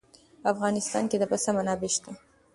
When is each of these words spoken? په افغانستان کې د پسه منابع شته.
په 0.41 0.47
افغانستان 0.53 1.03
کې 1.09 1.17
د 1.19 1.23
پسه 1.31 1.49
منابع 1.57 1.89
شته. 1.95 2.11